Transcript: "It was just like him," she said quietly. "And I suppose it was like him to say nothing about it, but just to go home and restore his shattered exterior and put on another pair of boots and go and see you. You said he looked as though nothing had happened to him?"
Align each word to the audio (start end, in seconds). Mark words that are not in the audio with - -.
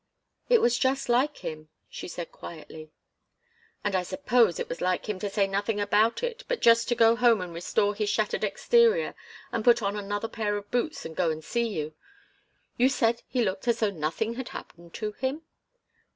"It 0.49 0.61
was 0.61 0.79
just 0.79 1.09
like 1.09 1.37
him," 1.45 1.69
she 1.87 2.07
said 2.07 2.31
quietly. 2.31 2.89
"And 3.83 3.95
I 3.95 4.01
suppose 4.01 4.57
it 4.59 4.67
was 4.67 4.81
like 4.81 5.07
him 5.07 5.19
to 5.19 5.29
say 5.29 5.45
nothing 5.45 5.79
about 5.79 6.23
it, 6.23 6.43
but 6.47 6.59
just 6.59 6.87
to 6.89 6.95
go 6.95 7.15
home 7.15 7.39
and 7.39 7.53
restore 7.53 7.93
his 7.93 8.09
shattered 8.09 8.43
exterior 8.43 9.13
and 9.51 9.63
put 9.63 9.83
on 9.83 9.95
another 9.95 10.27
pair 10.27 10.57
of 10.57 10.71
boots 10.71 11.05
and 11.05 11.15
go 11.15 11.29
and 11.29 11.43
see 11.43 11.67
you. 11.67 11.93
You 12.77 12.89
said 12.89 13.21
he 13.27 13.43
looked 13.43 13.67
as 13.67 13.79
though 13.79 13.91
nothing 13.91 14.33
had 14.33 14.49
happened 14.49 14.95
to 14.95 15.11
him?" 15.11 15.43